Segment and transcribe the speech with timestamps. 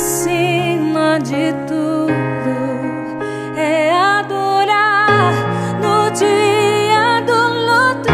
[0.00, 2.14] acima de tudo
[3.54, 5.34] é adorar
[5.78, 8.08] no dia do luto,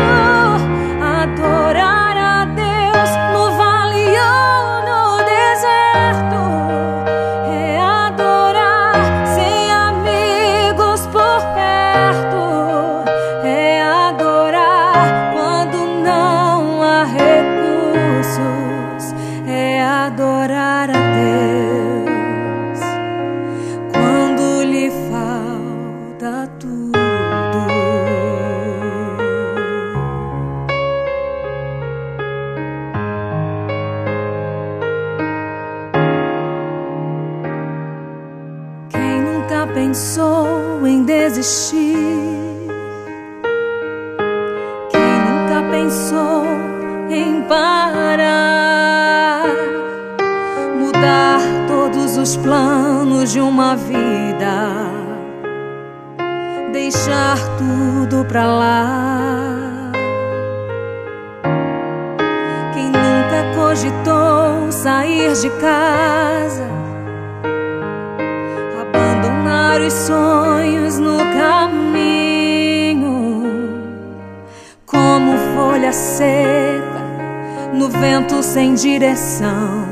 [1.00, 6.42] adorar a Deus no vale ou no deserto,
[7.52, 8.98] é adorar
[9.36, 12.44] sem amigos por perto,
[13.46, 18.34] é adorar quando não há recursos,
[19.46, 21.35] é adorar a Deus.
[40.06, 41.98] Pensou em desistir?
[44.92, 46.44] Quem nunca pensou
[47.10, 49.46] em parar?
[50.78, 54.76] Mudar todos os planos de uma vida,
[56.72, 59.90] deixar tudo pra lá.
[62.72, 66.75] Quem nunca cogitou sair de casa?
[69.86, 73.04] Os sonhos no caminho,
[74.84, 77.06] como folha seca
[77.72, 79.86] no vento sem direção,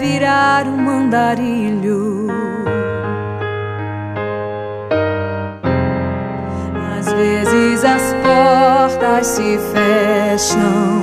[0.00, 2.26] virar um mandarilho.
[6.98, 11.02] Às vezes as portas se fecham,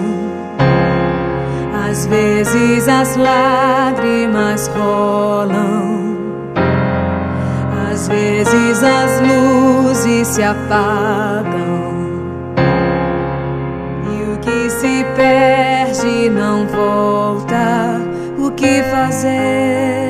[1.90, 6.05] às vezes as lágrimas rolam.
[8.06, 11.96] Às vezes as luzes se apagam
[14.06, 18.00] e o que se perde não volta.
[18.38, 20.05] O que fazer?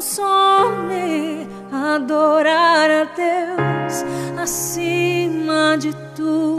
[0.00, 4.02] Consome adorar a Deus
[4.40, 6.49] acima de tudo.